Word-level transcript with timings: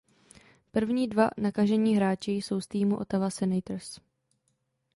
První 0.71 1.07
dva 1.07 1.29
nakažení 1.37 1.95
hráči 1.95 2.31
jsou 2.31 2.61
z 2.61 2.67
týmu 2.67 2.97
Ottawa 2.97 3.29
Senators. 3.29 3.99